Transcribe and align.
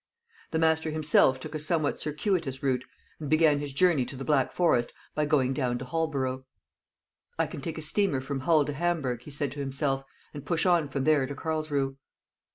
The 0.49 0.57
master 0.57 0.89
himself 0.89 1.39
took 1.39 1.53
a 1.53 1.59
somewhat 1.59 1.99
circuitous 1.99 2.63
route, 2.63 2.83
and 3.19 3.29
began 3.29 3.59
his 3.59 3.71
journey 3.71 4.03
to 4.05 4.15
the 4.15 4.23
Black 4.25 4.51
Forest 4.51 4.91
by 5.13 5.25
going 5.25 5.53
down 5.53 5.77
to 5.77 5.85
Holborough. 5.85 6.43
"I 7.37 7.45
can 7.45 7.61
take 7.61 7.77
a 7.77 7.83
steamer 7.83 8.19
from 8.19 8.39
Hull 8.39 8.65
to 8.65 8.73
Hamburg," 8.73 9.21
he 9.21 9.29
said 9.29 9.51
to 9.51 9.59
himself, 9.59 10.03
"and 10.33 10.43
push 10.43 10.65
on 10.65 10.89
from 10.89 11.03
there 11.03 11.27
to 11.27 11.35
Carlsruhe." 11.35 11.97